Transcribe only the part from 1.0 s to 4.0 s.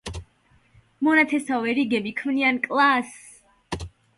მონათესავე რიგები ქმნიან კლასს.